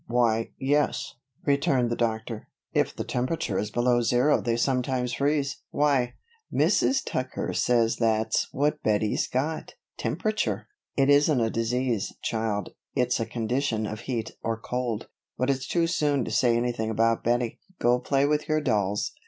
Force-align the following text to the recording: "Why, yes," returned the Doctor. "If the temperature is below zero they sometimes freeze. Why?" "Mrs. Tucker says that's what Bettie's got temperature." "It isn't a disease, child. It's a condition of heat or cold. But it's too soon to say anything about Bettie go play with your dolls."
"Why, 0.07 0.49
yes," 0.57 1.13
returned 1.45 1.91
the 1.91 1.95
Doctor. 1.95 2.47
"If 2.73 2.95
the 2.95 3.03
temperature 3.03 3.59
is 3.59 3.69
below 3.69 4.01
zero 4.01 4.41
they 4.41 4.57
sometimes 4.57 5.13
freeze. 5.13 5.61
Why?" 5.69 6.15
"Mrs. 6.51 7.03
Tucker 7.05 7.53
says 7.53 7.97
that's 7.97 8.47
what 8.51 8.81
Bettie's 8.81 9.27
got 9.27 9.75
temperature." 9.99 10.65
"It 10.97 11.11
isn't 11.11 11.39
a 11.39 11.51
disease, 11.51 12.15
child. 12.23 12.71
It's 12.95 13.19
a 13.19 13.27
condition 13.27 13.85
of 13.85 13.99
heat 13.99 14.31
or 14.41 14.59
cold. 14.59 15.07
But 15.37 15.51
it's 15.51 15.67
too 15.67 15.85
soon 15.85 16.25
to 16.25 16.31
say 16.31 16.57
anything 16.57 16.89
about 16.89 17.23
Bettie 17.23 17.59
go 17.77 17.99
play 17.99 18.25
with 18.25 18.49
your 18.49 18.59
dolls." 18.59 19.11